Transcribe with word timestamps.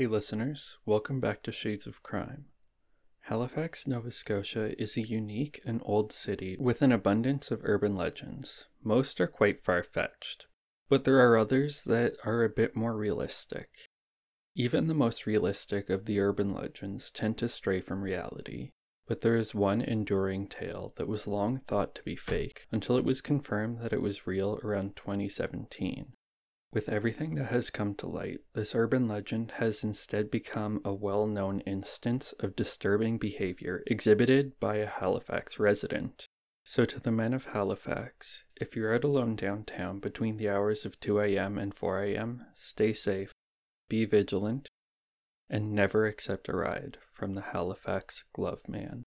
Hey, 0.00 0.06
listeners, 0.06 0.78
welcome 0.86 1.20
back 1.20 1.42
to 1.42 1.52
Shades 1.52 1.86
of 1.86 2.02
Crime. 2.02 2.46
Halifax, 3.24 3.86
Nova 3.86 4.10
Scotia 4.10 4.72
is 4.80 4.96
a 4.96 5.06
unique 5.06 5.60
and 5.66 5.82
old 5.84 6.10
city 6.10 6.56
with 6.58 6.80
an 6.80 6.90
abundance 6.90 7.50
of 7.50 7.60
urban 7.64 7.94
legends. 7.94 8.64
Most 8.82 9.20
are 9.20 9.26
quite 9.26 9.62
far 9.62 9.82
fetched, 9.82 10.46
but 10.88 11.04
there 11.04 11.20
are 11.20 11.36
others 11.36 11.84
that 11.84 12.14
are 12.24 12.42
a 12.42 12.48
bit 12.48 12.74
more 12.74 12.96
realistic. 12.96 13.68
Even 14.54 14.86
the 14.86 14.94
most 14.94 15.26
realistic 15.26 15.90
of 15.90 16.06
the 16.06 16.18
urban 16.18 16.54
legends 16.54 17.10
tend 17.10 17.36
to 17.36 17.46
stray 17.46 17.82
from 17.82 18.00
reality, 18.00 18.70
but 19.06 19.20
there 19.20 19.36
is 19.36 19.54
one 19.54 19.82
enduring 19.82 20.46
tale 20.46 20.94
that 20.96 21.08
was 21.08 21.26
long 21.26 21.60
thought 21.66 21.94
to 21.96 22.02
be 22.04 22.16
fake 22.16 22.66
until 22.72 22.96
it 22.96 23.04
was 23.04 23.20
confirmed 23.20 23.80
that 23.82 23.92
it 23.92 24.00
was 24.00 24.26
real 24.26 24.58
around 24.64 24.96
2017. 24.96 26.14
With 26.72 26.88
everything 26.88 27.34
that 27.34 27.46
has 27.46 27.68
come 27.68 27.96
to 27.96 28.06
light, 28.06 28.40
this 28.54 28.76
urban 28.76 29.08
legend 29.08 29.54
has 29.56 29.82
instead 29.82 30.30
become 30.30 30.80
a 30.84 30.94
well 30.94 31.26
known 31.26 31.60
instance 31.60 32.32
of 32.38 32.54
disturbing 32.54 33.18
behavior 33.18 33.82
exhibited 33.88 34.58
by 34.60 34.76
a 34.76 34.86
Halifax 34.86 35.58
resident. 35.58 36.26
So, 36.62 36.84
to 36.84 37.00
the 37.00 37.10
men 37.10 37.34
of 37.34 37.46
Halifax, 37.46 38.44
if 38.54 38.76
you're 38.76 38.94
out 38.94 39.02
alone 39.02 39.34
downtown 39.34 39.98
between 39.98 40.36
the 40.36 40.48
hours 40.48 40.84
of 40.84 41.00
2 41.00 41.18
a.m. 41.20 41.58
and 41.58 41.74
4 41.74 42.04
a.m., 42.04 42.46
stay 42.54 42.92
safe, 42.92 43.32
be 43.88 44.04
vigilant, 44.04 44.68
and 45.48 45.74
never 45.74 46.06
accept 46.06 46.48
a 46.48 46.54
ride 46.54 46.98
from 47.12 47.34
the 47.34 47.40
Halifax 47.52 48.22
Glove 48.32 48.68
Man. 48.68 49.02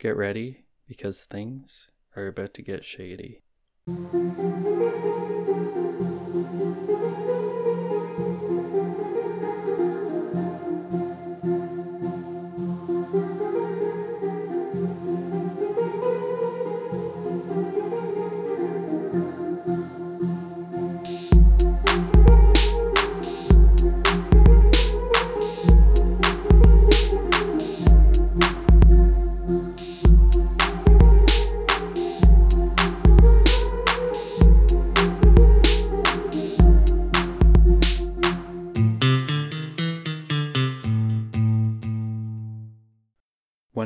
Get 0.00 0.16
ready 0.16 0.64
because 0.88 1.24
things 1.24 1.88
are 2.16 2.26
about 2.26 2.54
to 2.54 2.62
get 2.62 2.86
shady. 2.86 3.43
Thank 3.86 4.14
you. 6.62 6.73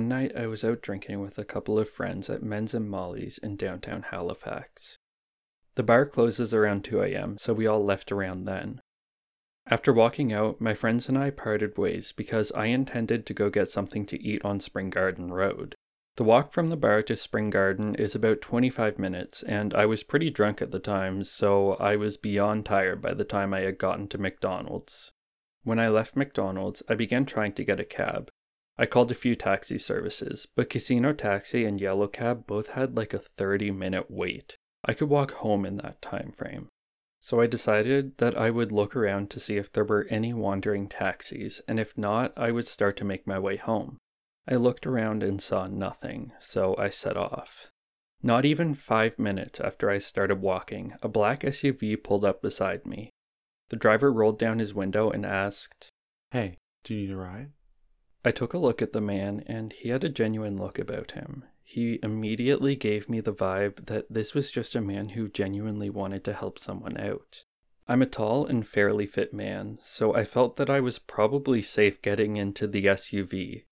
Night 0.08 0.34
I 0.34 0.46
was 0.46 0.64
out 0.64 0.80
drinking 0.80 1.20
with 1.20 1.38
a 1.38 1.44
couple 1.44 1.78
of 1.78 1.88
friends 1.88 2.30
at 2.30 2.42
Menz 2.42 2.72
and 2.72 2.90
Mollyz 2.90 3.38
in 3.38 3.56
downtown 3.56 4.06
Halifax. 4.10 4.96
The 5.74 5.82
bar 5.82 6.06
closes 6.06 6.54
around 6.54 6.84
2 6.84 7.02
a.m., 7.02 7.36
so 7.38 7.52
we 7.52 7.66
all 7.66 7.84
left 7.84 8.10
around 8.10 8.44
then. 8.44 8.80
After 9.66 9.92
walking 9.92 10.32
out, 10.32 10.60
my 10.62 10.74
friends 10.74 11.10
and 11.10 11.18
I 11.18 11.28
parted 11.28 11.76
ways 11.76 12.12
because 12.12 12.50
I 12.52 12.66
intended 12.66 13.26
to 13.26 13.34
go 13.34 13.50
get 13.50 13.68
something 13.68 14.06
to 14.06 14.20
eat 14.20 14.42
on 14.44 14.60
Spring 14.60 14.88
Garden 14.88 15.30
Road. 15.30 15.74
The 16.16 16.24
walk 16.24 16.52
from 16.52 16.70
the 16.70 16.76
bar 16.76 17.02
to 17.02 17.14
Spring 17.14 17.50
Garden 17.50 17.94
is 17.94 18.14
about 18.14 18.40
25 18.40 18.98
minutes, 18.98 19.42
and 19.42 19.74
I 19.74 19.84
was 19.84 20.02
pretty 20.02 20.30
drunk 20.30 20.62
at 20.62 20.70
the 20.70 20.80
time, 20.80 21.22
so 21.22 21.74
I 21.74 21.96
was 21.96 22.16
beyond 22.16 22.64
tired 22.64 23.02
by 23.02 23.12
the 23.12 23.24
time 23.24 23.52
I 23.52 23.60
had 23.60 23.78
gotten 23.78 24.08
to 24.08 24.18
McDonald's. 24.18 25.12
When 25.64 25.78
I 25.78 25.88
left 25.88 26.16
McDonald's, 26.16 26.82
I 26.88 26.94
began 26.94 27.26
trying 27.26 27.52
to 27.52 27.64
get 27.64 27.78
a 27.78 27.84
cab, 27.84 28.30
I 28.78 28.86
called 28.86 29.10
a 29.10 29.16
few 29.16 29.34
taxi 29.34 29.76
services, 29.76 30.46
but 30.54 30.70
Casino 30.70 31.12
Taxi 31.12 31.64
and 31.64 31.80
Yellow 31.80 32.06
Cab 32.06 32.46
both 32.46 32.68
had 32.68 32.96
like 32.96 33.12
a 33.12 33.18
30 33.18 33.72
minute 33.72 34.06
wait. 34.08 34.56
I 34.84 34.94
could 34.94 35.08
walk 35.08 35.32
home 35.32 35.66
in 35.66 35.78
that 35.78 36.00
time 36.00 36.32
frame. 36.32 36.68
So 37.20 37.40
I 37.40 37.48
decided 37.48 38.16
that 38.18 38.38
I 38.38 38.50
would 38.50 38.70
look 38.70 38.94
around 38.94 39.30
to 39.30 39.40
see 39.40 39.56
if 39.56 39.72
there 39.72 39.84
were 39.84 40.06
any 40.08 40.32
wandering 40.32 40.88
taxis, 40.88 41.60
and 41.66 41.80
if 41.80 41.98
not, 41.98 42.32
I 42.36 42.52
would 42.52 42.68
start 42.68 42.96
to 42.98 43.04
make 43.04 43.26
my 43.26 43.40
way 43.40 43.56
home. 43.56 43.98
I 44.48 44.54
looked 44.54 44.86
around 44.86 45.24
and 45.24 45.42
saw 45.42 45.66
nothing, 45.66 46.32
so 46.40 46.76
I 46.78 46.90
set 46.90 47.16
off. 47.16 47.70
Not 48.22 48.44
even 48.44 48.74
five 48.74 49.18
minutes 49.18 49.58
after 49.60 49.90
I 49.90 49.98
started 49.98 50.40
walking, 50.40 50.94
a 51.02 51.08
black 51.08 51.40
SUV 51.40 52.02
pulled 52.02 52.24
up 52.24 52.40
beside 52.40 52.86
me. 52.86 53.10
The 53.70 53.76
driver 53.76 54.12
rolled 54.12 54.38
down 54.38 54.60
his 54.60 54.72
window 54.72 55.10
and 55.10 55.26
asked, 55.26 55.88
Hey, 56.30 56.56
do 56.84 56.94
you 56.94 57.00
need 57.00 57.10
a 57.10 57.16
ride? 57.16 57.50
I 58.28 58.30
took 58.30 58.52
a 58.52 58.58
look 58.58 58.82
at 58.82 58.92
the 58.92 59.00
man, 59.00 59.42
and 59.46 59.72
he 59.72 59.88
had 59.88 60.04
a 60.04 60.10
genuine 60.10 60.58
look 60.58 60.78
about 60.78 61.12
him. 61.12 61.44
He 61.64 61.98
immediately 62.02 62.76
gave 62.76 63.08
me 63.08 63.22
the 63.22 63.32
vibe 63.32 63.86
that 63.86 64.04
this 64.10 64.34
was 64.34 64.50
just 64.50 64.74
a 64.74 64.82
man 64.82 65.08
who 65.08 65.30
genuinely 65.30 65.88
wanted 65.88 66.24
to 66.24 66.34
help 66.34 66.58
someone 66.58 67.00
out. 67.00 67.44
I'm 67.88 68.02
a 68.02 68.06
tall 68.06 68.44
and 68.44 68.68
fairly 68.68 69.06
fit 69.06 69.32
man, 69.32 69.78
so 69.82 70.14
I 70.14 70.26
felt 70.26 70.58
that 70.58 70.68
I 70.68 70.78
was 70.78 70.98
probably 70.98 71.62
safe 71.62 72.02
getting 72.02 72.36
into 72.36 72.66
the 72.66 72.84
SUV. 72.84 73.64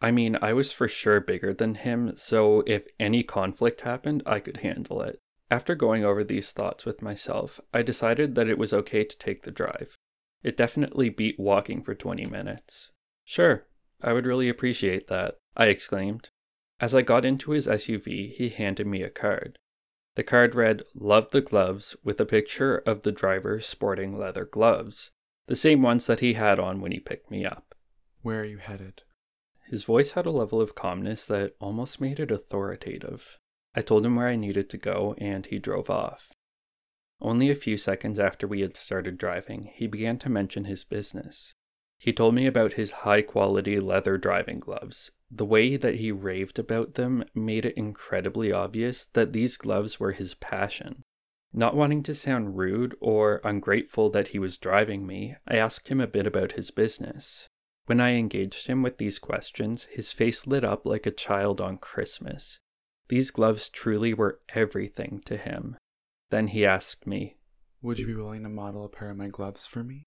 I 0.00 0.10
mean, 0.10 0.36
I 0.42 0.54
was 0.54 0.72
for 0.72 0.88
sure 0.88 1.20
bigger 1.20 1.54
than 1.54 1.76
him, 1.76 2.14
so 2.16 2.64
if 2.66 2.88
any 2.98 3.22
conflict 3.22 3.82
happened, 3.82 4.24
I 4.26 4.40
could 4.40 4.56
handle 4.56 5.02
it. 5.02 5.20
After 5.52 5.76
going 5.76 6.04
over 6.04 6.24
these 6.24 6.50
thoughts 6.50 6.84
with 6.84 7.00
myself, 7.00 7.60
I 7.72 7.82
decided 7.82 8.34
that 8.34 8.48
it 8.48 8.58
was 8.58 8.72
okay 8.72 9.04
to 9.04 9.18
take 9.18 9.42
the 9.42 9.52
drive. 9.52 9.94
It 10.42 10.56
definitely 10.56 11.10
beat 11.10 11.38
walking 11.38 11.80
for 11.80 11.94
20 11.94 12.24
minutes. 12.24 12.90
Sure, 13.24 13.68
I 14.02 14.12
would 14.12 14.26
really 14.26 14.48
appreciate 14.48 15.08
that, 15.08 15.36
I 15.56 15.66
exclaimed. 15.66 16.28
As 16.80 16.94
I 16.94 17.02
got 17.02 17.24
into 17.24 17.50
his 17.50 17.66
SUV, 17.66 18.34
he 18.34 18.48
handed 18.48 18.86
me 18.86 19.02
a 19.02 19.10
card. 19.10 19.58
The 20.16 20.22
card 20.22 20.54
read, 20.54 20.82
Love 20.94 21.30
the 21.30 21.40
gloves, 21.40 21.94
with 22.02 22.20
a 22.20 22.26
picture 22.26 22.78
of 22.78 23.02
the 23.02 23.12
driver 23.12 23.60
sporting 23.60 24.18
leather 24.18 24.44
gloves, 24.44 25.10
the 25.46 25.56
same 25.56 25.82
ones 25.82 26.06
that 26.06 26.20
he 26.20 26.34
had 26.34 26.58
on 26.58 26.80
when 26.80 26.92
he 26.92 27.00
picked 27.00 27.30
me 27.30 27.44
up. 27.44 27.74
Where 28.22 28.40
are 28.40 28.46
you 28.46 28.58
headed? 28.58 29.02
His 29.68 29.84
voice 29.84 30.12
had 30.12 30.26
a 30.26 30.30
level 30.30 30.60
of 30.60 30.74
calmness 30.74 31.26
that 31.26 31.54
almost 31.60 32.00
made 32.00 32.18
it 32.18 32.30
authoritative. 32.30 33.38
I 33.74 33.82
told 33.82 34.04
him 34.04 34.16
where 34.16 34.28
I 34.28 34.36
needed 34.36 34.68
to 34.70 34.78
go, 34.78 35.14
and 35.18 35.46
he 35.46 35.58
drove 35.58 35.88
off. 35.88 36.32
Only 37.20 37.50
a 37.50 37.54
few 37.54 37.76
seconds 37.76 38.18
after 38.18 38.46
we 38.46 38.62
had 38.62 38.76
started 38.76 39.18
driving, 39.18 39.70
he 39.74 39.86
began 39.86 40.18
to 40.20 40.28
mention 40.28 40.64
his 40.64 40.84
business. 40.84 41.54
He 42.00 42.14
told 42.14 42.34
me 42.34 42.46
about 42.46 42.72
his 42.72 42.92
high 43.04 43.20
quality 43.20 43.78
leather 43.78 44.16
driving 44.16 44.58
gloves. 44.58 45.10
The 45.30 45.44
way 45.44 45.76
that 45.76 45.96
he 45.96 46.10
raved 46.10 46.58
about 46.58 46.94
them 46.94 47.24
made 47.34 47.66
it 47.66 47.76
incredibly 47.76 48.50
obvious 48.50 49.04
that 49.12 49.34
these 49.34 49.58
gloves 49.58 50.00
were 50.00 50.12
his 50.12 50.32
passion. 50.32 51.04
Not 51.52 51.76
wanting 51.76 52.02
to 52.04 52.14
sound 52.14 52.56
rude 52.56 52.96
or 53.00 53.42
ungrateful 53.44 54.08
that 54.10 54.28
he 54.28 54.38
was 54.38 54.56
driving 54.56 55.06
me, 55.06 55.36
I 55.46 55.56
asked 55.56 55.88
him 55.88 56.00
a 56.00 56.06
bit 56.06 56.26
about 56.26 56.52
his 56.52 56.70
business. 56.70 57.48
When 57.84 58.00
I 58.00 58.14
engaged 58.14 58.66
him 58.66 58.82
with 58.82 58.96
these 58.96 59.18
questions, 59.18 59.84
his 59.90 60.10
face 60.10 60.46
lit 60.46 60.64
up 60.64 60.86
like 60.86 61.04
a 61.04 61.10
child 61.10 61.60
on 61.60 61.76
Christmas. 61.76 62.60
These 63.08 63.30
gloves 63.30 63.68
truly 63.68 64.14
were 64.14 64.40
everything 64.54 65.20
to 65.26 65.36
him. 65.36 65.76
Then 66.30 66.48
he 66.48 66.64
asked 66.64 67.06
me, 67.06 67.36
Would 67.82 67.98
you 67.98 68.06
be 68.06 68.14
willing 68.14 68.44
to 68.44 68.48
model 68.48 68.86
a 68.86 68.88
pair 68.88 69.10
of 69.10 69.18
my 69.18 69.28
gloves 69.28 69.66
for 69.66 69.84
me? 69.84 70.04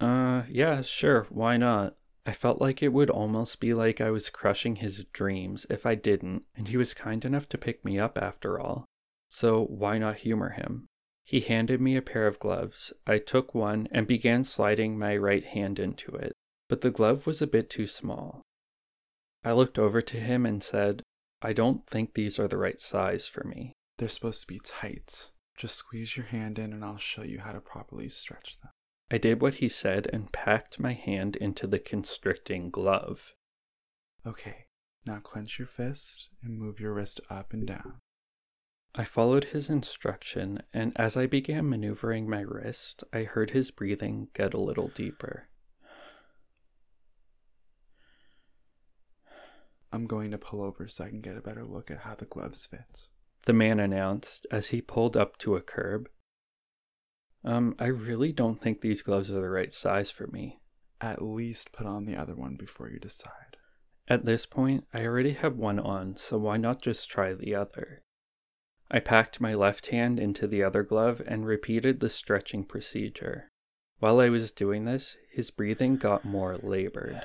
Uh, 0.00 0.42
yeah, 0.48 0.82
sure, 0.82 1.26
why 1.30 1.56
not? 1.56 1.96
I 2.26 2.32
felt 2.32 2.60
like 2.60 2.82
it 2.82 2.92
would 2.92 3.08
almost 3.08 3.60
be 3.60 3.72
like 3.72 4.00
I 4.00 4.10
was 4.10 4.30
crushing 4.30 4.76
his 4.76 5.04
dreams 5.12 5.64
if 5.70 5.86
I 5.86 5.94
didn't, 5.94 6.42
and 6.56 6.68
he 6.68 6.76
was 6.76 6.92
kind 6.92 7.24
enough 7.24 7.48
to 7.50 7.58
pick 7.58 7.84
me 7.84 7.98
up 7.98 8.18
after 8.20 8.58
all. 8.58 8.84
So 9.28 9.64
why 9.64 9.98
not 9.98 10.18
humor 10.18 10.50
him? 10.50 10.86
He 11.24 11.40
handed 11.40 11.80
me 11.80 11.96
a 11.96 12.02
pair 12.02 12.26
of 12.26 12.38
gloves. 12.38 12.92
I 13.06 13.18
took 13.18 13.54
one 13.54 13.88
and 13.90 14.06
began 14.06 14.44
sliding 14.44 14.98
my 14.98 15.16
right 15.16 15.44
hand 15.44 15.78
into 15.78 16.14
it, 16.14 16.32
but 16.68 16.80
the 16.80 16.90
glove 16.90 17.26
was 17.26 17.40
a 17.40 17.46
bit 17.46 17.70
too 17.70 17.86
small. 17.86 18.42
I 19.44 19.52
looked 19.52 19.78
over 19.78 20.00
to 20.02 20.20
him 20.20 20.44
and 20.44 20.62
said, 20.62 21.02
I 21.42 21.52
don't 21.52 21.86
think 21.86 22.14
these 22.14 22.38
are 22.38 22.48
the 22.48 22.58
right 22.58 22.80
size 22.80 23.26
for 23.26 23.44
me. 23.44 23.72
They're 23.98 24.08
supposed 24.08 24.40
to 24.42 24.46
be 24.46 24.60
tight. 24.64 25.30
Just 25.56 25.76
squeeze 25.76 26.16
your 26.16 26.26
hand 26.26 26.58
in 26.58 26.72
and 26.72 26.84
I'll 26.84 26.98
show 26.98 27.22
you 27.22 27.40
how 27.40 27.52
to 27.52 27.60
properly 27.60 28.08
stretch 28.08 28.58
them. 28.60 28.70
I 29.10 29.18
did 29.18 29.40
what 29.40 29.56
he 29.56 29.68
said 29.68 30.08
and 30.12 30.32
packed 30.32 30.80
my 30.80 30.92
hand 30.92 31.36
into 31.36 31.66
the 31.66 31.78
constricting 31.78 32.70
glove. 32.70 33.34
Okay, 34.26 34.66
now 35.04 35.20
clench 35.20 35.58
your 35.58 35.68
fist 35.68 36.28
and 36.42 36.58
move 36.58 36.80
your 36.80 36.94
wrist 36.94 37.20
up 37.30 37.52
and 37.52 37.66
down. 37.66 38.00
I 38.94 39.04
followed 39.04 39.44
his 39.44 39.68
instruction, 39.68 40.62
and 40.72 40.92
as 40.96 41.16
I 41.16 41.26
began 41.26 41.68
maneuvering 41.68 42.28
my 42.28 42.40
wrist, 42.40 43.04
I 43.12 43.24
heard 43.24 43.50
his 43.50 43.70
breathing 43.70 44.28
get 44.34 44.54
a 44.54 44.60
little 44.60 44.88
deeper. 44.88 45.48
I'm 49.92 50.06
going 50.06 50.30
to 50.32 50.38
pull 50.38 50.62
over 50.62 50.88
so 50.88 51.04
I 51.04 51.10
can 51.10 51.20
get 51.20 51.36
a 51.36 51.42
better 51.42 51.64
look 51.64 51.90
at 51.90 52.00
how 52.00 52.14
the 52.14 52.24
gloves 52.24 52.66
fit. 52.66 53.08
The 53.44 53.52
man 53.52 53.78
announced 53.78 54.46
as 54.50 54.68
he 54.68 54.80
pulled 54.80 55.16
up 55.16 55.38
to 55.38 55.56
a 55.56 55.62
curb. 55.62 56.08
Um, 57.46 57.76
I 57.78 57.86
really 57.86 58.32
don't 58.32 58.60
think 58.60 58.80
these 58.80 59.02
gloves 59.02 59.30
are 59.30 59.40
the 59.40 59.48
right 59.48 59.72
size 59.72 60.10
for 60.10 60.26
me. 60.26 60.58
At 61.00 61.22
least 61.22 61.72
put 61.72 61.86
on 61.86 62.04
the 62.04 62.16
other 62.16 62.34
one 62.34 62.56
before 62.56 62.90
you 62.90 62.98
decide. 62.98 63.56
At 64.08 64.24
this 64.24 64.46
point, 64.46 64.84
I 64.92 65.04
already 65.04 65.34
have 65.34 65.56
one 65.56 65.78
on, 65.78 66.16
so 66.16 66.38
why 66.38 66.56
not 66.56 66.82
just 66.82 67.08
try 67.08 67.34
the 67.34 67.54
other? 67.54 68.02
I 68.90 68.98
packed 68.98 69.40
my 69.40 69.54
left 69.54 69.88
hand 69.88 70.18
into 70.18 70.48
the 70.48 70.64
other 70.64 70.82
glove 70.82 71.22
and 71.24 71.46
repeated 71.46 72.00
the 72.00 72.08
stretching 72.08 72.64
procedure. 72.64 73.50
While 74.00 74.20
I 74.20 74.28
was 74.28 74.50
doing 74.50 74.84
this, 74.84 75.16
his 75.32 75.50
breathing 75.50 75.96
got 75.96 76.24
more 76.24 76.56
labored. 76.56 77.22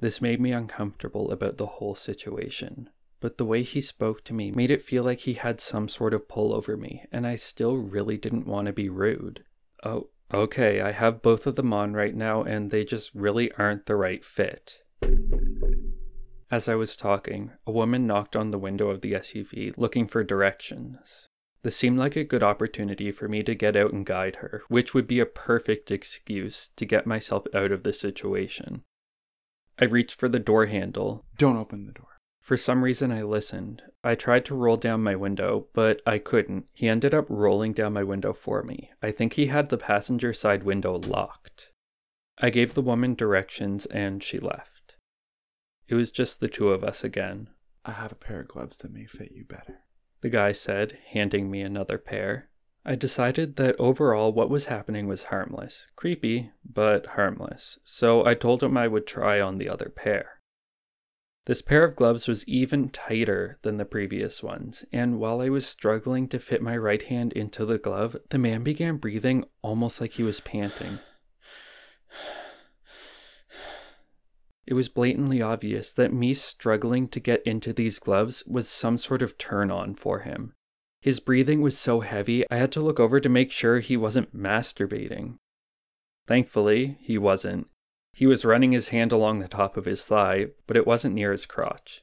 This 0.00 0.20
made 0.20 0.40
me 0.40 0.52
uncomfortable 0.52 1.30
about 1.30 1.56
the 1.56 1.66
whole 1.66 1.94
situation, 1.94 2.90
but 3.22 3.38
the 3.38 3.44
way 3.44 3.62
he 3.62 3.80
spoke 3.80 4.24
to 4.24 4.34
me 4.34 4.50
made 4.50 4.70
it 4.70 4.82
feel 4.82 5.04
like 5.04 5.20
he 5.20 5.34
had 5.34 5.60
some 5.60 5.88
sort 5.88 6.12
of 6.12 6.28
pull 6.28 6.52
over 6.52 6.76
me, 6.76 7.04
and 7.12 7.24
I 7.24 7.36
still 7.36 7.76
really 7.76 8.18
didn't 8.18 8.48
want 8.48 8.66
to 8.66 8.72
be 8.72 8.88
rude. 8.88 9.44
Oh, 9.84 10.08
okay, 10.34 10.80
I 10.80 10.90
have 10.90 11.22
both 11.22 11.46
of 11.46 11.54
them 11.54 11.72
on 11.72 11.92
right 11.92 12.16
now, 12.16 12.42
and 12.42 12.72
they 12.72 12.84
just 12.84 13.14
really 13.14 13.52
aren't 13.52 13.86
the 13.86 13.94
right 13.94 14.24
fit. 14.24 14.78
As 16.50 16.68
I 16.68 16.74
was 16.74 16.96
talking, 16.96 17.52
a 17.64 17.70
woman 17.70 18.08
knocked 18.08 18.34
on 18.34 18.50
the 18.50 18.58
window 18.58 18.88
of 18.88 19.02
the 19.02 19.12
SUV 19.12 19.72
looking 19.78 20.08
for 20.08 20.24
directions. 20.24 21.28
This 21.62 21.76
seemed 21.76 21.98
like 21.98 22.16
a 22.16 22.24
good 22.24 22.42
opportunity 22.42 23.12
for 23.12 23.28
me 23.28 23.44
to 23.44 23.54
get 23.54 23.76
out 23.76 23.92
and 23.92 24.04
guide 24.04 24.36
her, 24.36 24.62
which 24.66 24.94
would 24.94 25.06
be 25.06 25.20
a 25.20 25.26
perfect 25.26 25.92
excuse 25.92 26.70
to 26.74 26.84
get 26.84 27.06
myself 27.06 27.44
out 27.54 27.70
of 27.70 27.84
the 27.84 27.92
situation. 27.92 28.82
I 29.78 29.84
reached 29.84 30.18
for 30.18 30.28
the 30.28 30.40
door 30.40 30.66
handle. 30.66 31.24
Don't 31.38 31.56
open 31.56 31.86
the 31.86 31.92
door. 31.92 32.11
For 32.42 32.56
some 32.56 32.82
reason, 32.82 33.12
I 33.12 33.22
listened. 33.22 33.82
I 34.02 34.16
tried 34.16 34.44
to 34.46 34.56
roll 34.56 34.76
down 34.76 35.00
my 35.00 35.14
window, 35.14 35.68
but 35.72 36.02
I 36.04 36.18
couldn't. 36.18 36.66
He 36.72 36.88
ended 36.88 37.14
up 37.14 37.26
rolling 37.28 37.72
down 37.72 37.92
my 37.92 38.02
window 38.02 38.32
for 38.32 38.64
me. 38.64 38.90
I 39.00 39.12
think 39.12 39.34
he 39.34 39.46
had 39.46 39.68
the 39.68 39.78
passenger 39.78 40.32
side 40.32 40.64
window 40.64 40.98
locked. 40.98 41.70
I 42.38 42.50
gave 42.50 42.74
the 42.74 42.82
woman 42.82 43.14
directions 43.14 43.86
and 43.86 44.24
she 44.24 44.38
left. 44.38 44.96
It 45.86 45.94
was 45.94 46.10
just 46.10 46.40
the 46.40 46.48
two 46.48 46.70
of 46.70 46.82
us 46.82 47.04
again. 47.04 47.48
I 47.84 47.92
have 47.92 48.10
a 48.10 48.16
pair 48.16 48.40
of 48.40 48.48
gloves 48.48 48.78
that 48.78 48.92
may 48.92 49.06
fit 49.06 49.30
you 49.32 49.44
better. 49.44 49.84
The 50.20 50.30
guy 50.30 50.50
said, 50.50 50.98
handing 51.10 51.48
me 51.48 51.60
another 51.60 51.96
pair. 51.96 52.48
I 52.84 52.96
decided 52.96 53.54
that 53.56 53.76
overall 53.78 54.32
what 54.32 54.50
was 54.50 54.66
happening 54.66 55.06
was 55.06 55.24
harmless. 55.24 55.86
Creepy, 55.94 56.50
but 56.64 57.06
harmless. 57.10 57.78
So 57.84 58.26
I 58.26 58.34
told 58.34 58.64
him 58.64 58.76
I 58.76 58.88
would 58.88 59.06
try 59.06 59.40
on 59.40 59.58
the 59.58 59.68
other 59.68 59.92
pair. 59.94 60.40
This 61.46 61.60
pair 61.60 61.82
of 61.82 61.96
gloves 61.96 62.28
was 62.28 62.46
even 62.46 62.88
tighter 62.88 63.58
than 63.62 63.76
the 63.76 63.84
previous 63.84 64.44
ones, 64.44 64.84
and 64.92 65.18
while 65.18 65.40
I 65.40 65.48
was 65.48 65.66
struggling 65.66 66.28
to 66.28 66.38
fit 66.38 66.62
my 66.62 66.76
right 66.76 67.02
hand 67.02 67.32
into 67.32 67.64
the 67.64 67.78
glove, 67.78 68.16
the 68.30 68.38
man 68.38 68.62
began 68.62 68.98
breathing 68.98 69.44
almost 69.60 70.00
like 70.00 70.12
he 70.12 70.22
was 70.22 70.38
panting. 70.38 71.00
It 74.64 74.74
was 74.74 74.88
blatantly 74.88 75.42
obvious 75.42 75.92
that 75.94 76.12
me 76.12 76.34
struggling 76.34 77.08
to 77.08 77.18
get 77.18 77.42
into 77.42 77.72
these 77.72 77.98
gloves 77.98 78.44
was 78.46 78.68
some 78.68 78.96
sort 78.96 79.20
of 79.20 79.36
turn 79.36 79.72
on 79.72 79.96
for 79.96 80.20
him. 80.20 80.54
His 81.00 81.18
breathing 81.18 81.60
was 81.60 81.76
so 81.76 82.00
heavy, 82.00 82.44
I 82.48 82.56
had 82.56 82.70
to 82.72 82.80
look 82.80 83.00
over 83.00 83.18
to 83.18 83.28
make 83.28 83.50
sure 83.50 83.80
he 83.80 83.96
wasn't 83.96 84.36
masturbating. 84.36 85.38
Thankfully, 86.28 86.98
he 87.00 87.18
wasn't, 87.18 87.66
he 88.12 88.26
was 88.26 88.44
running 88.44 88.72
his 88.72 88.88
hand 88.88 89.12
along 89.12 89.38
the 89.38 89.48
top 89.48 89.76
of 89.76 89.86
his 89.86 90.04
thigh, 90.04 90.48
but 90.66 90.76
it 90.76 90.86
wasn't 90.86 91.14
near 91.14 91.32
his 91.32 91.46
crotch. 91.46 92.02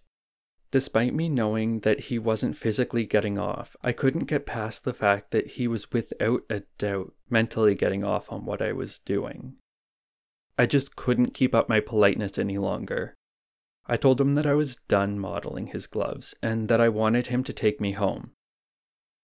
Despite 0.72 1.16
me 1.16 1.30
knowing 1.30 1.80
that 1.80 2.02
he 2.02 2.20
wasn't 2.20 2.58
physically 2.58 3.06
getting 3.06 3.40
off, 3.40 3.76
I 3.84 3.92
couldn't 3.92 4.26
get 4.26 4.46
past 4.46 4.84
the 4.84 4.94
fact 4.94 5.32
that 5.32 5.52
he 5.52 5.68
was 5.68 5.92
without 5.92 6.44
a 6.50 6.62
doubt 6.78 7.14
mentally 7.30 7.74
getting 7.74 8.04
off 8.04 8.32
on 8.32 8.46
what 8.46 8.62
I 8.62 8.72
was 8.72 9.00
doing. 9.00 9.56
I 10.58 10.66
just 10.66 10.96
couldn't 10.96 11.34
keep 11.34 11.56
up 11.56 11.70
my 11.70 11.80
politeness 11.80 12.38
any 12.38 12.58
longer. 12.58 13.16
I 13.88 13.98
told 13.98 14.22
him 14.22 14.36
that 14.36 14.46
I 14.46 14.54
was 14.54 14.76
done 14.76 15.18
modeling 15.18 15.68
his 15.68 15.88
gloves 15.88 16.36
and 16.44 16.70
that 16.70 16.82
I 16.82 16.90
wanted 16.90 17.28
him 17.28 17.44
to 17.46 17.54
take 17.54 17.82
me 17.82 17.94
home. 17.94 18.34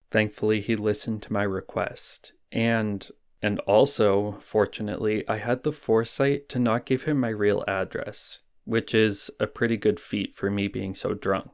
Thankfully, 0.10 0.62
he 0.62 0.76
listened 0.76 1.22
to 1.24 1.34
my 1.34 1.44
request, 1.44 2.34
and 2.52 3.08
and 3.46 3.60
also, 3.68 4.40
fortunately, 4.42 5.24
I 5.30 5.38
had 5.38 5.62
the 5.62 5.72
foresight 5.72 6.50
to 6.50 6.58
not 6.58 6.88
give 6.88 7.04
him 7.04 7.20
my 7.20 7.30
real 7.30 7.64
address, 7.68 8.40
which 8.64 8.96
is 8.96 9.30
a 9.40 9.46
pretty 9.46 9.78
good 9.78 10.00
feat 10.00 10.34
for 10.34 10.50
me 10.50 10.68
being 10.68 10.96
so 10.96 11.14
drunk. 11.14 11.52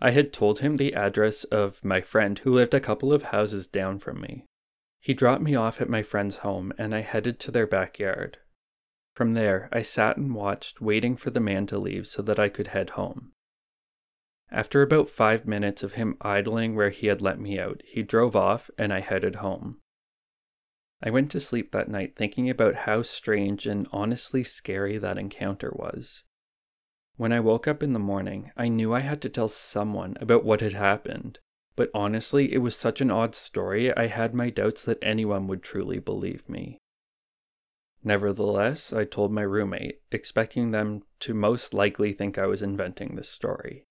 I 0.00 0.10
had 0.10 0.32
told 0.32 0.58
him 0.58 0.76
the 0.76 0.92
address 0.92 1.44
of 1.44 1.84
my 1.84 2.00
friend 2.00 2.40
who 2.40 2.52
lived 2.52 2.74
a 2.74 2.80
couple 2.80 3.12
of 3.12 3.22
houses 3.22 3.68
down 3.68 4.00
from 4.00 4.20
me. 4.20 4.46
He 5.00 5.14
dropped 5.14 5.42
me 5.42 5.54
off 5.54 5.80
at 5.80 5.88
my 5.88 6.02
friend's 6.02 6.38
home 6.38 6.72
and 6.76 6.92
I 6.92 7.02
headed 7.02 7.38
to 7.38 7.52
their 7.52 7.68
backyard. 7.68 8.38
From 9.14 9.34
there, 9.34 9.68
I 9.70 9.82
sat 9.82 10.16
and 10.16 10.34
watched, 10.34 10.80
waiting 10.80 11.16
for 11.16 11.30
the 11.30 11.38
man 11.38 11.68
to 11.68 11.78
leave 11.78 12.08
so 12.08 12.20
that 12.22 12.40
I 12.40 12.48
could 12.48 12.66
head 12.66 12.90
home. 12.90 13.30
After 14.50 14.82
about 14.82 15.08
five 15.08 15.46
minutes 15.46 15.84
of 15.84 15.92
him 15.92 16.16
idling 16.20 16.74
where 16.74 16.90
he 16.90 17.06
had 17.06 17.22
let 17.22 17.38
me 17.38 17.60
out, 17.60 17.80
he 17.84 18.02
drove 18.02 18.34
off 18.34 18.72
and 18.76 18.92
I 18.92 18.98
headed 18.98 19.36
home. 19.36 19.78
I 21.06 21.10
went 21.10 21.30
to 21.32 21.40
sleep 21.40 21.70
that 21.72 21.90
night 21.90 22.16
thinking 22.16 22.48
about 22.48 22.74
how 22.74 23.02
strange 23.02 23.66
and 23.66 23.86
honestly 23.92 24.42
scary 24.42 24.96
that 24.96 25.18
encounter 25.18 25.70
was. 25.76 26.22
When 27.16 27.30
I 27.30 27.40
woke 27.40 27.68
up 27.68 27.82
in 27.82 27.92
the 27.92 27.98
morning, 27.98 28.52
I 28.56 28.68
knew 28.68 28.94
I 28.94 29.00
had 29.00 29.20
to 29.22 29.28
tell 29.28 29.48
someone 29.48 30.16
about 30.18 30.44
what 30.44 30.62
had 30.62 30.72
happened, 30.72 31.40
but 31.76 31.90
honestly, 31.92 32.54
it 32.54 32.58
was 32.58 32.74
such 32.74 33.02
an 33.02 33.10
odd 33.10 33.34
story, 33.34 33.94
I 33.94 34.06
had 34.06 34.34
my 34.34 34.48
doubts 34.48 34.82
that 34.86 34.98
anyone 35.02 35.46
would 35.46 35.62
truly 35.62 35.98
believe 35.98 36.48
me. 36.48 36.78
Nevertheless, 38.02 38.90
I 38.90 39.04
told 39.04 39.30
my 39.30 39.42
roommate, 39.42 40.00
expecting 40.10 40.70
them 40.70 41.02
to 41.20 41.34
most 41.34 41.74
likely 41.74 42.14
think 42.14 42.38
I 42.38 42.46
was 42.46 42.62
inventing 42.62 43.14
this 43.14 43.28
story. 43.28 43.84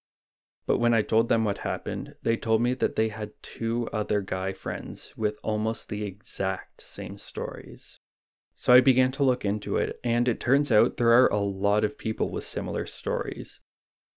But 0.66 0.78
when 0.78 0.94
I 0.94 1.02
told 1.02 1.30
them 1.30 1.44
what 1.44 1.60
happened, 1.60 2.16
they 2.24 2.38
told 2.38 2.62
me 2.62 2.74
that 2.76 2.96
they 2.96 3.10
had 3.10 3.32
two 3.42 3.90
other 3.92 4.22
guy 4.22 4.54
friends 4.54 5.14
with 5.18 5.36
almost 5.44 5.90
the 5.90 6.04
exact 6.04 6.82
same 6.82 7.18
stories. 7.18 8.00
So 8.56 8.74
I 8.74 8.82
began 8.82 9.12
to 9.14 9.24
look 9.24 9.44
into 9.44 9.78
it, 9.78 10.00
and 10.04 10.28
it 10.28 10.40
turns 10.40 10.72
out 10.72 10.98
there 10.98 11.12
are 11.12 11.28
a 11.28 11.40
lot 11.40 11.84
of 11.84 11.98
people 11.98 12.30
with 12.30 12.46
similar 12.46 12.86
stories, 12.86 13.60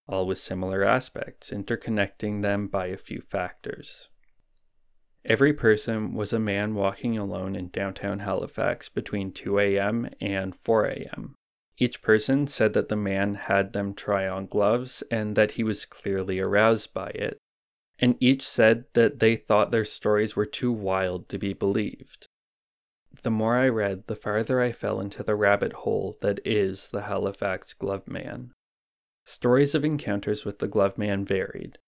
all 0.08 0.26
with 0.26 0.38
similar 0.38 0.84
aspects, 0.84 1.50
interconnecting 1.50 2.42
them 2.42 2.68
by 2.68 2.86
a 2.86 2.98
few 2.98 3.22
factors. 3.22 4.08
Every 5.24 5.52
person 5.52 6.14
was 6.14 6.32
a 6.32 6.38
man 6.38 6.74
walking 6.74 7.18
alone 7.18 7.56
in 7.56 7.70
downtown 7.70 8.20
Halifax 8.20 8.88
between 8.88 9.32
2 9.32 9.58
a.m. 9.58 10.08
and 10.20 10.54
4 10.54 10.86
a.m. 10.86 11.35
Each 11.78 12.00
person 12.00 12.46
said 12.46 12.72
that 12.72 12.88
the 12.88 12.96
man 12.96 13.34
had 13.34 13.72
them 13.72 13.94
try 13.94 14.26
on 14.26 14.46
gloves 14.46 15.02
and 15.10 15.36
that 15.36 15.52
he 15.52 15.62
was 15.62 15.84
clearly 15.84 16.40
aroused 16.40 16.94
by 16.94 17.08
it, 17.10 17.38
and 17.98 18.16
each 18.18 18.42
said 18.46 18.86
that 18.94 19.18
they 19.18 19.36
thought 19.36 19.70
their 19.70 19.84
stories 19.84 20.34
were 20.34 20.46
too 20.46 20.72
wild 20.72 21.28
to 21.28 21.38
be 21.38 21.52
believed. 21.52 22.28
The 23.22 23.30
more 23.30 23.56
I 23.56 23.68
read, 23.68 24.06
the 24.06 24.16
farther 24.16 24.60
I 24.60 24.72
fell 24.72 25.00
into 25.00 25.22
the 25.22 25.34
rabbit 25.34 25.72
hole 25.72 26.16
that 26.20 26.40
is 26.44 26.88
the 26.88 27.02
Halifax 27.02 27.72
Glove 27.72 28.06
Man. 28.06 28.52
Stories 29.24 29.74
of 29.74 29.84
encounters 29.84 30.44
with 30.44 30.60
the 30.60 30.68
Glove 30.68 30.96
Man 30.96 31.24
varied. 31.24 31.78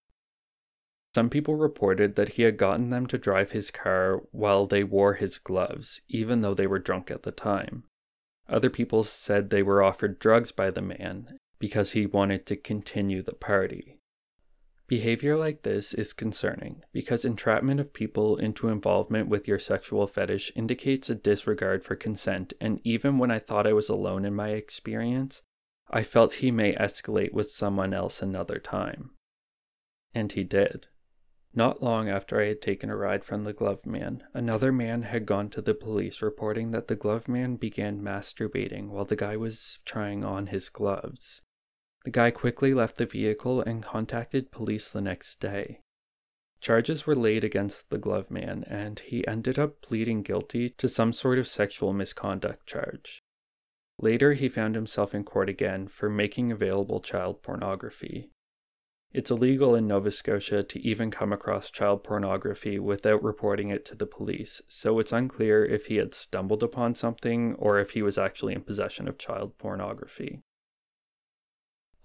Some 1.15 1.29
people 1.29 1.55
reported 1.55 2.15
that 2.15 2.29
he 2.29 2.43
had 2.43 2.57
gotten 2.57 2.89
them 2.91 3.07
to 3.07 3.17
drive 3.17 3.51
his 3.51 3.71
car 3.71 4.21
while 4.31 4.67
they 4.67 4.83
wore 4.83 5.15
his 5.15 5.39
gloves, 5.39 6.01
even 6.07 6.41
though 6.41 6.53
they 6.53 6.67
were 6.67 6.77
drunk 6.77 7.09
at 7.09 7.23
the 7.23 7.31
time. 7.31 7.85
Other 8.49 8.69
people 8.69 9.03
said 9.03 9.49
they 9.49 9.63
were 9.63 9.83
offered 9.83 10.19
drugs 10.19 10.51
by 10.51 10.71
the 10.71 10.81
man 10.81 11.37
because 11.59 11.91
he 11.91 12.05
wanted 12.05 12.45
to 12.47 12.55
continue 12.55 13.21
the 13.21 13.33
party. 13.33 13.99
Behavior 14.87 15.37
like 15.37 15.61
this 15.61 15.93
is 15.93 16.13
concerning 16.13 16.81
because 16.91 17.23
entrapment 17.23 17.79
of 17.79 17.93
people 17.93 18.37
into 18.37 18.69
involvement 18.69 19.29
with 19.29 19.47
your 19.47 19.59
sexual 19.59 20.07
fetish 20.07 20.51
indicates 20.55 21.11
a 21.11 21.15
disregard 21.15 21.83
for 21.83 21.95
consent, 21.95 22.53
and 22.59 22.81
even 22.83 23.19
when 23.19 23.29
I 23.29 23.37
thought 23.37 23.67
I 23.67 23.73
was 23.73 23.87
alone 23.87 24.25
in 24.25 24.33
my 24.33 24.49
experience, 24.49 25.43
I 25.91 26.01
felt 26.01 26.35
he 26.35 26.49
may 26.49 26.73
escalate 26.73 27.33
with 27.33 27.51
someone 27.51 27.93
else 27.93 28.23
another 28.23 28.57
time. 28.57 29.11
And 30.15 30.31
he 30.31 30.43
did. 30.43 30.87
Not 31.53 31.81
long 31.81 32.09
after 32.09 32.39
I 32.39 32.45
had 32.45 32.61
taken 32.61 32.89
a 32.89 32.95
ride 32.95 33.25
from 33.25 33.43
the 33.43 33.53
glove 33.53 33.85
man, 33.85 34.23
another 34.33 34.71
man 34.71 35.01
had 35.01 35.25
gone 35.25 35.49
to 35.49 35.61
the 35.61 35.73
police 35.73 36.21
reporting 36.21 36.71
that 36.71 36.87
the 36.87 36.95
glove 36.95 37.27
man 37.27 37.55
began 37.55 38.01
masturbating 38.01 38.89
while 38.89 39.05
the 39.05 39.15
guy 39.15 39.35
was 39.35 39.79
trying 39.83 40.23
on 40.23 40.47
his 40.47 40.69
gloves. 40.69 41.41
The 42.05 42.11
guy 42.11 42.31
quickly 42.31 42.73
left 42.73 42.97
the 42.97 43.05
vehicle 43.05 43.61
and 43.61 43.83
contacted 43.83 44.51
police 44.51 44.89
the 44.91 45.01
next 45.01 45.39
day. 45.39 45.81
Charges 46.61 47.07
were 47.07 47.15
laid 47.15 47.43
against 47.43 47.89
the 47.89 47.97
glove 47.97 48.29
man, 48.29 48.63
and 48.67 48.99
he 48.99 49.25
ended 49.27 49.57
up 49.57 49.81
pleading 49.81 50.23
guilty 50.23 50.69
to 50.71 50.87
some 50.87 51.13
sort 51.13 51.39
of 51.39 51.47
sexual 51.47 51.93
misconduct 51.93 52.67
charge. 52.67 53.23
Later, 53.97 54.33
he 54.33 54.49
found 54.49 54.75
himself 54.75 55.15
in 55.15 55.23
court 55.23 55.49
again 55.49 55.87
for 55.87 56.09
making 56.09 56.51
available 56.51 57.01
child 57.01 57.41
pornography. 57.41 58.31
It's 59.11 59.31
illegal 59.31 59.73
in 59.73 59.87
Nova 59.87 60.11
Scotia 60.11 60.61
to 60.61 60.79
even 60.87 61.09
come 61.09 61.33
across 61.33 61.71
child 61.71 62.03
pornography 62.03 62.77
without 62.77 63.23
reporting 63.23 63.69
it 63.69 63.83
to 63.85 63.95
the 63.95 64.05
police, 64.05 64.61
so 64.67 64.99
it's 64.99 65.11
unclear 65.11 65.65
if 65.65 65.87
he 65.87 65.95
had 65.95 66.13
stumbled 66.13 66.61
upon 66.61 66.93
something 66.93 67.55
or 67.55 67.79
if 67.79 67.91
he 67.91 68.03
was 68.03 68.19
actually 68.19 68.53
in 68.53 68.61
possession 68.61 69.07
of 69.07 69.17
child 69.17 69.57
pornography. 69.57 70.41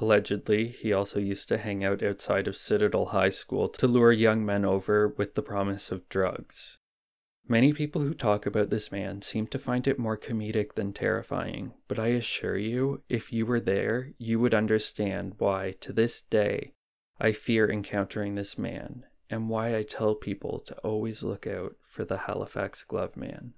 Allegedly, 0.01 0.69
he 0.69 0.95
also 0.95 1.21
used 1.21 1.47
to 1.49 1.59
hang 1.59 1.85
out 1.85 2.03
outside 2.03 2.49
of 2.49 2.57
Citadel 2.57 3.07
High 3.07 3.29
School 3.29 3.69
to 3.69 3.87
lure 3.87 4.11
young 4.11 4.45
men 4.45 4.65
over 4.65 5.09
with 5.09 5.35
the 5.35 5.43
promise 5.43 5.93
of 5.93 6.09
drugs. 6.09 6.79
Many 7.47 7.75
people 7.75 8.01
who 8.01 8.15
talk 8.15 8.47
about 8.47 8.71
this 8.71 8.91
man 8.91 9.21
seem 9.21 9.47
to 9.49 9.59
find 9.59 9.87
it 9.87 9.99
more 9.99 10.17
comedic 10.17 10.73
than 10.73 10.95
terrifying, 10.95 11.75
but 11.87 11.99
I 11.99 12.09
assure 12.09 12.57
you, 12.57 13.03
if 13.11 13.31
you 13.31 13.45
were 13.45 13.61
there, 13.61 14.13
you 14.17 14.41
would 14.41 14.55
understand 14.55 15.35
why, 15.37 15.75
to 15.81 15.93
this 15.93 16.23
day, 16.23 16.73
I 17.21 17.33
fear 17.33 17.71
encountering 17.71 18.35
this 18.35 18.59
man, 18.59 19.05
and 19.31 19.49
why 19.49 19.77
I 19.77 19.83
tell 19.83 20.15
people 20.15 20.59
to 20.61 20.77
always 20.79 21.23
look 21.23 21.47
out 21.47 21.77
for 21.87 22.05
the 22.05 22.19
Halifax 22.19 22.83
Glove 22.83 23.17
Man. 23.17 23.55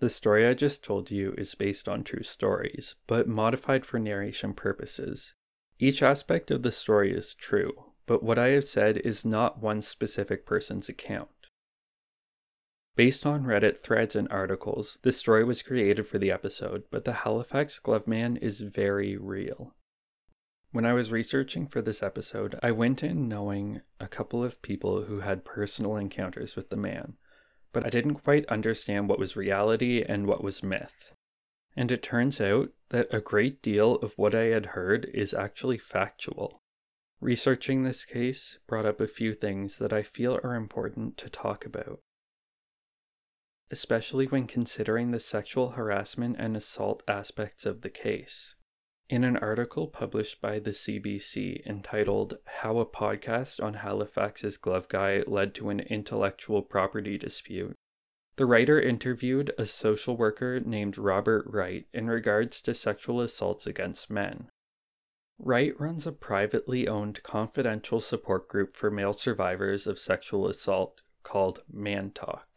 The 0.00 0.10
story 0.10 0.46
I 0.46 0.54
just 0.54 0.82
told 0.82 1.12
you 1.12 1.32
is 1.38 1.54
based 1.54 1.88
on 1.88 2.02
true 2.02 2.24
stories, 2.24 2.96
but 3.06 3.28
modified 3.28 3.86
for 3.86 4.00
narration 4.00 4.52
purposes. 4.52 5.34
Each 5.78 6.02
aspect 6.02 6.50
of 6.50 6.62
the 6.62 6.72
story 6.72 7.12
is 7.12 7.34
true, 7.34 7.92
but 8.06 8.22
what 8.22 8.38
I 8.38 8.48
have 8.48 8.64
said 8.64 8.96
is 8.98 9.24
not 9.24 9.62
one 9.62 9.80
specific 9.80 10.44
person's 10.44 10.88
account. 10.88 11.28
Based 12.96 13.24
on 13.24 13.44
Reddit 13.44 13.82
threads 13.82 14.16
and 14.16 14.28
articles, 14.30 14.98
this 15.02 15.16
story 15.16 15.44
was 15.44 15.62
created 15.62 16.06
for 16.06 16.18
the 16.18 16.30
episode, 16.30 16.82
but 16.90 17.04
the 17.04 17.12
Halifax 17.12 17.78
Glove 17.78 18.06
Man 18.06 18.36
is 18.36 18.60
very 18.60 19.16
real. 19.16 19.74
When 20.72 20.86
I 20.86 20.94
was 20.94 21.12
researching 21.12 21.66
for 21.66 21.82
this 21.82 22.02
episode, 22.02 22.58
I 22.62 22.70
went 22.70 23.02
in 23.02 23.28
knowing 23.28 23.82
a 24.00 24.08
couple 24.08 24.42
of 24.42 24.62
people 24.62 25.04
who 25.04 25.20
had 25.20 25.44
personal 25.44 25.96
encounters 25.96 26.56
with 26.56 26.70
the 26.70 26.78
man, 26.78 27.18
but 27.74 27.84
I 27.84 27.90
didn't 27.90 28.14
quite 28.14 28.46
understand 28.46 29.06
what 29.06 29.18
was 29.18 29.36
reality 29.36 30.02
and 30.02 30.26
what 30.26 30.42
was 30.42 30.62
myth. 30.62 31.12
And 31.76 31.92
it 31.92 32.02
turns 32.02 32.40
out 32.40 32.70
that 32.88 33.12
a 33.12 33.20
great 33.20 33.60
deal 33.60 33.96
of 33.96 34.14
what 34.16 34.34
I 34.34 34.44
had 34.44 34.66
heard 34.66 35.10
is 35.12 35.34
actually 35.34 35.76
factual. 35.76 36.62
Researching 37.20 37.82
this 37.82 38.06
case 38.06 38.58
brought 38.66 38.86
up 38.86 38.98
a 38.98 39.06
few 39.06 39.34
things 39.34 39.76
that 39.76 39.92
I 39.92 40.02
feel 40.02 40.40
are 40.42 40.54
important 40.54 41.18
to 41.18 41.28
talk 41.28 41.66
about. 41.66 42.00
Especially 43.70 44.26
when 44.26 44.46
considering 44.46 45.10
the 45.10 45.20
sexual 45.20 45.72
harassment 45.72 46.36
and 46.38 46.56
assault 46.56 47.02
aspects 47.06 47.66
of 47.66 47.82
the 47.82 47.90
case. 47.90 48.54
In 49.12 49.24
an 49.24 49.36
article 49.36 49.88
published 49.88 50.40
by 50.40 50.58
the 50.58 50.70
CBC 50.70 51.66
entitled 51.66 52.38
How 52.46 52.78
a 52.78 52.86
Podcast 52.86 53.62
on 53.62 53.74
Halifax's 53.74 54.56
Glove 54.56 54.88
Guy 54.88 55.22
Led 55.26 55.54
to 55.56 55.68
an 55.68 55.80
Intellectual 55.80 56.62
Property 56.62 57.18
Dispute, 57.18 57.76
the 58.36 58.46
writer 58.46 58.80
interviewed 58.80 59.52
a 59.58 59.66
social 59.66 60.16
worker 60.16 60.60
named 60.60 60.96
Robert 60.96 61.44
Wright 61.46 61.86
in 61.92 62.06
regards 62.06 62.62
to 62.62 62.72
sexual 62.72 63.20
assaults 63.20 63.66
against 63.66 64.08
men. 64.08 64.48
Wright 65.38 65.78
runs 65.78 66.06
a 66.06 66.12
privately 66.12 66.88
owned 66.88 67.22
confidential 67.22 68.00
support 68.00 68.48
group 68.48 68.74
for 68.74 68.90
male 68.90 69.12
survivors 69.12 69.86
of 69.86 69.98
sexual 69.98 70.48
assault 70.48 71.02
called 71.22 71.62
Man 71.70 72.12
Talk. 72.12 72.51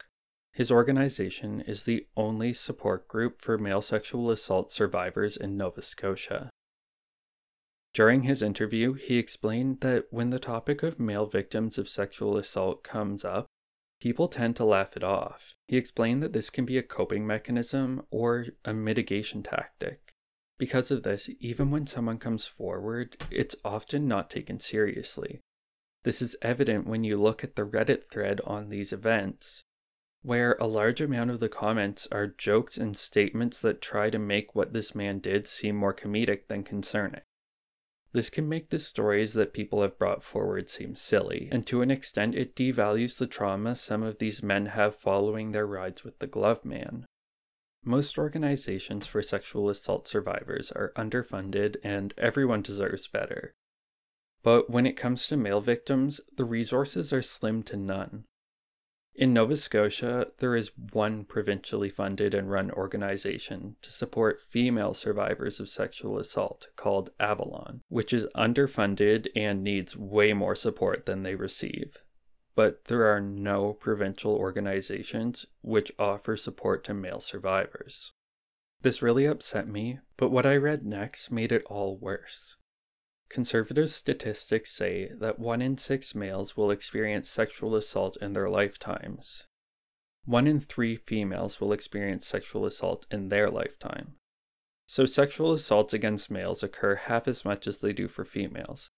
His 0.55 0.71
organization 0.71 1.59
is 1.59 1.83
the 1.83 2.07
only 2.15 2.53
support 2.53 3.09
group 3.09 3.41
for 3.41 3.57
male 3.57 3.81
sexual 3.81 4.31
assault 4.31 4.71
survivors 4.71 5.35
in 5.35 5.57
Nova 5.57 5.81
Scotia. 5.81 6.50
During 7.93 8.21
his 8.24 8.41
interview, 8.41 8.93
he 8.93 9.17
explained 9.17 9.81
that 9.81 10.05
when 10.12 10.29
the 10.29 10.39
topic 10.39 10.81
of 10.81 10.97
male 10.97 11.25
victims 11.25 11.77
of 11.77 11.89
sexual 11.89 12.38
assault 12.38 12.85
comes 12.85 13.25
up, 13.25 13.47
people 14.00 14.29
tend 14.29 14.55
to 14.55 14.63
laugh 14.63 14.95
it 14.95 15.03
off. 15.03 15.55
He 15.67 15.75
explained 15.75 16.24
that 16.24 16.31
this 16.31 16.50
can 16.50 16.63
be 16.63 16.77
a 16.77 16.83
coping 16.83 17.27
mechanism 17.27 18.03
or 18.09 18.45
a 18.63 18.74
mitigation 18.74 19.43
tactic. 19.43 20.13
Because 20.57 20.89
of 20.89 21.03
this, 21.03 21.29
even 21.41 21.69
when 21.69 21.85
someone 21.85 22.17
comes 22.17 22.45
forward, 22.45 23.17
it's 23.29 23.57
often 23.65 24.07
not 24.07 24.29
taken 24.29 24.62
seriously. 24.62 25.41
This 26.05 26.21
is 26.21 26.38
evident 26.41 26.88
when 26.88 27.03
you 27.03 27.17
look 27.21 27.43
at 27.43 27.57
the 27.57 27.65
Reddit 27.65 28.09
thread 28.09 28.39
on 28.45 28.69
these 28.69 28.93
events, 28.93 29.63
where 30.25 30.58
a 30.60 30.65
large 30.65 31.01
amount 31.01 31.29
of 31.29 31.39
the 31.39 31.48
comments 31.48 32.08
are 32.12 32.25
jokes 32.25 32.77
and 32.77 32.98
statements 32.98 33.62
that 33.62 33.79
try 33.79 34.10
to 34.10 34.17
make 34.17 34.55
what 34.55 34.74
this 34.74 34.96
man 34.96 35.20
did 35.20 35.46
seem 35.46 35.75
more 35.75 35.94
comedic 35.94 36.48
than 36.48 36.63
concerning. 36.63 37.22
This 38.12 38.32
can 38.32 38.50
make 38.50 38.70
the 38.70 38.79
stories 38.79 39.34
that 39.34 39.53
people 39.53 39.84
have 39.84 40.00
brought 40.00 40.24
forward 40.24 40.67
seem 40.67 40.96
silly, 40.96 41.48
and 41.51 41.67
to 41.67 41.84
an 41.84 41.91
extent, 41.91 42.34
it 42.34 42.55
devalues 42.55 43.17
the 43.20 43.27
trauma 43.27 43.75
some 43.75 44.01
of 44.01 44.17
these 44.17 44.41
men 44.41 44.67
have 44.67 44.96
following 44.96 45.51
their 45.51 45.67
rides 45.67 46.03
with 46.03 46.17
the 46.17 46.25
glove 46.25 46.65
man. 46.65 47.05
Most 47.84 48.17
organizations 48.17 49.05
for 49.05 49.22
sexual 49.22 49.70
assault 49.70 50.08
survivors 50.08 50.72
are 50.72 50.91
underfunded, 50.96 51.75
and 51.84 52.15
everyone 52.17 52.63
deserves 52.63 53.08
better. 53.08 53.53
But 54.41 54.72
when 54.72 54.88
it 54.88 54.98
comes 54.98 55.27
to 55.27 55.38
male 55.38 55.62
victims, 55.62 56.20
the 56.36 56.46
resources 56.46 57.13
are 57.13 57.22
slim 57.22 57.62
to 57.63 57.77
none. 57.77 58.24
In 59.17 59.31
Nova 59.31 59.55
Scotia, 59.55 60.27
there 60.39 60.57
is 60.57 60.72
one 60.91 61.24
provincially 61.24 61.89
funded 61.89 62.34
and 62.34 62.51
run 62.51 62.69
organization 62.69 63.77
to 63.81 63.89
support 63.89 64.41
female 64.41 64.93
survivors 64.93 65.57
of 65.62 65.69
sexual 65.69 66.19
assault 66.19 66.67
called 66.75 67.12
Avalon, 67.17 67.81
which 67.88 68.12
is 68.12 68.27
underfunded 68.36 69.27
and 69.34 69.63
needs 69.63 69.95
way 69.95 70.34
more 70.34 70.55
support 70.55 71.05
than 71.05 71.24
they 71.24 71.36
receive. 71.36 72.00
But 72.55 72.86
there 72.86 73.05
are 73.05 73.22
no 73.22 73.72
provincial 73.72 74.34
organizations 74.34 75.45
which 75.62 75.93
offer 75.98 76.36
support 76.36 76.84
to 76.86 76.93
male 76.93 77.22
survivors. 77.22 78.12
This 78.81 79.01
really 79.01 79.25
upset 79.25 79.67
me, 79.67 80.00
but 80.17 80.29
what 80.29 80.45
I 80.45 80.57
read 80.57 80.86
next 80.86 81.31
made 81.31 81.53
it 81.53 81.63
all 81.67 81.98
worse. 81.98 82.57
Conservative 83.29 83.89
statistics 83.89 84.72
say 84.72 85.12
that 85.20 85.39
one 85.39 85.62
in 85.62 85.77
six 85.77 86.15
males 86.15 86.55
will 86.55 86.72
experience 86.72 87.29
sexual 87.29 87.75
assault 87.75 88.17
in 88.22 88.34
their 88.34 88.50
lifetimes. 88.50 89.48
One 90.25 90.48
in 90.48 90.60
three 90.60 90.96
females 90.96 91.60
will 91.60 91.74
experience 91.74 92.25
sexual 92.25 92.65
assault 92.65 93.05
in 93.12 93.29
their 93.29 93.50
lifetime. 93.50 94.15
So, 94.88 95.05
sexual 95.05 95.53
assaults 95.53 95.94
against 95.94 96.29
males 96.29 96.62
occur 96.62 96.96
half 96.96 97.27
as 97.27 97.44
much 97.44 97.67
as 97.67 97.79
they 97.79 97.94
do 97.94 98.08
for 98.08 98.24
females. 98.24 98.91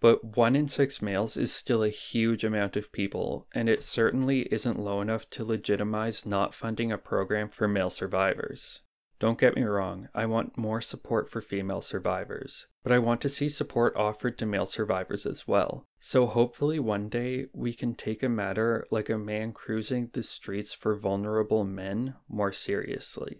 But 0.00 0.36
one 0.36 0.54
in 0.54 0.68
six 0.68 1.02
males 1.02 1.36
is 1.36 1.52
still 1.52 1.82
a 1.82 1.88
huge 1.88 2.44
amount 2.44 2.76
of 2.76 2.92
people, 2.92 3.46
and 3.52 3.68
it 3.68 3.82
certainly 3.82 4.42
isn't 4.52 4.78
low 4.78 5.00
enough 5.00 5.28
to 5.30 5.44
legitimize 5.44 6.24
not 6.24 6.54
funding 6.54 6.92
a 6.92 6.98
program 6.98 7.48
for 7.48 7.66
male 7.66 7.90
survivors. 7.90 8.82
Don't 9.20 9.38
get 9.38 9.56
me 9.56 9.62
wrong, 9.62 10.08
I 10.14 10.26
want 10.26 10.56
more 10.56 10.80
support 10.80 11.28
for 11.28 11.40
female 11.40 11.80
survivors, 11.80 12.68
but 12.84 12.92
I 12.92 13.00
want 13.00 13.20
to 13.22 13.28
see 13.28 13.48
support 13.48 13.96
offered 13.96 14.38
to 14.38 14.46
male 14.46 14.66
survivors 14.66 15.26
as 15.26 15.48
well. 15.48 15.86
So 15.98 16.26
hopefully 16.26 16.78
one 16.78 17.08
day 17.08 17.46
we 17.52 17.74
can 17.74 17.96
take 17.96 18.22
a 18.22 18.28
matter 18.28 18.86
like 18.92 19.10
a 19.10 19.18
man 19.18 19.52
cruising 19.52 20.10
the 20.12 20.22
streets 20.22 20.72
for 20.72 20.96
vulnerable 20.96 21.64
men 21.64 22.14
more 22.28 22.52
seriously. 22.52 23.38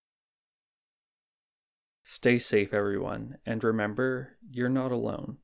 Stay 2.03 2.39
safe, 2.39 2.75
everyone, 2.75 3.39
and 3.47 3.63
remember, 3.63 4.37
you're 4.51 4.69
not 4.69 4.91
alone. 4.91 5.37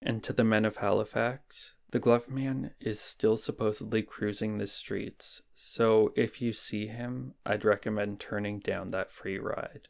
And 0.00 0.22
to 0.22 0.32
the 0.32 0.44
men 0.44 0.64
of 0.64 0.76
Halifax, 0.76 1.74
the 1.90 1.98
glove 1.98 2.28
man 2.28 2.72
is 2.80 3.00
still 3.00 3.36
supposedly 3.36 4.02
cruising 4.02 4.58
the 4.58 4.66
streets, 4.66 5.42
so 5.54 6.12
if 6.16 6.42
you 6.42 6.52
see 6.52 6.88
him, 6.88 7.34
I'd 7.44 7.64
recommend 7.64 8.18
turning 8.18 8.58
down 8.58 8.88
that 8.88 9.12
free 9.12 9.38
ride. 9.38 9.88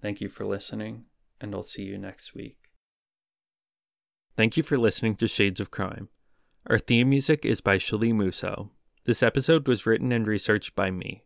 Thank 0.00 0.20
you 0.20 0.28
for 0.28 0.44
listening, 0.44 1.06
and 1.40 1.54
I'll 1.54 1.62
see 1.62 1.82
you 1.82 1.98
next 1.98 2.34
week. 2.34 2.58
Thank 4.36 4.56
you 4.56 4.62
for 4.62 4.78
listening 4.78 5.16
to 5.16 5.26
Shades 5.26 5.60
of 5.60 5.70
Crime. 5.70 6.08
Our 6.68 6.78
theme 6.78 7.10
music 7.10 7.44
is 7.44 7.60
by 7.60 7.76
Shali 7.76 8.14
Muso. 8.14 8.70
This 9.04 9.22
episode 9.22 9.66
was 9.66 9.84
written 9.84 10.12
and 10.12 10.26
researched 10.26 10.76
by 10.76 10.92
me. 10.92 11.24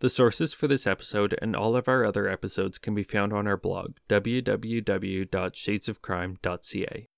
The 0.00 0.10
sources 0.10 0.52
for 0.52 0.68
this 0.68 0.86
episode 0.86 1.38
and 1.40 1.56
all 1.56 1.74
of 1.76 1.88
our 1.88 2.04
other 2.04 2.28
episodes 2.28 2.76
can 2.78 2.94
be 2.94 3.04
found 3.04 3.32
on 3.32 3.46
our 3.46 3.56
blog, 3.56 3.96
www.shadesofcrime.ca. 4.08 7.08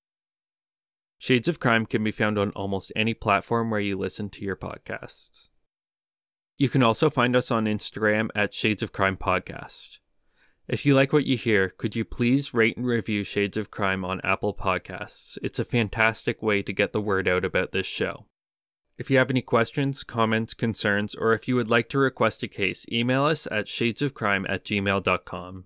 Shades 1.18 1.48
of 1.48 1.58
Crime 1.58 1.84
can 1.84 2.04
be 2.04 2.12
found 2.12 2.38
on 2.38 2.50
almost 2.52 2.92
any 2.94 3.12
platform 3.12 3.70
where 3.70 3.80
you 3.80 3.98
listen 3.98 4.30
to 4.30 4.44
your 4.44 4.56
podcasts. 4.56 5.48
You 6.56 6.68
can 6.68 6.82
also 6.82 7.10
find 7.10 7.36
us 7.36 7.50
on 7.50 7.66
Instagram 7.66 8.28
at 8.34 8.54
Shades 8.54 8.82
of 8.82 8.92
Crime 8.92 9.16
Podcast. 9.16 9.98
If 10.68 10.84
you 10.84 10.94
like 10.94 11.12
what 11.12 11.24
you 11.24 11.36
hear, 11.36 11.70
could 11.70 11.96
you 11.96 12.04
please 12.04 12.52
rate 12.52 12.76
and 12.76 12.86
review 12.86 13.24
Shades 13.24 13.56
of 13.56 13.70
Crime 13.70 14.04
on 14.04 14.20
Apple 14.22 14.54
Podcasts? 14.54 15.38
It's 15.42 15.58
a 15.58 15.64
fantastic 15.64 16.42
way 16.42 16.62
to 16.62 16.72
get 16.72 16.92
the 16.92 17.00
word 17.00 17.26
out 17.26 17.44
about 17.44 17.72
this 17.72 17.86
show. 17.86 18.26
If 18.98 19.10
you 19.10 19.18
have 19.18 19.30
any 19.30 19.40
questions, 19.42 20.04
comments, 20.04 20.54
concerns, 20.54 21.14
or 21.14 21.32
if 21.32 21.48
you 21.48 21.56
would 21.56 21.70
like 21.70 21.88
to 21.90 21.98
request 21.98 22.42
a 22.42 22.48
case, 22.48 22.84
email 22.92 23.24
us 23.24 23.46
at 23.46 23.66
shadesofcrime 23.66 24.44
at 24.48 24.64
gmail.com. 24.64 25.64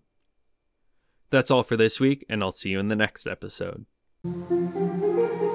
That's 1.31 1.51
all 1.51 1.63
for 1.63 1.77
this 1.77 1.99
week, 1.99 2.27
and 2.29 2.43
I'll 2.43 2.53
see 2.53 2.71
you 2.71 2.79
in 2.79 2.89
the 2.89 2.97
next 2.97 3.27
episode. 3.27 3.87
Thank 4.25 5.43
you. 5.43 5.52